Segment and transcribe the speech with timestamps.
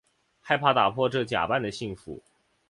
[0.39, 2.23] 害怕打破这假扮的幸福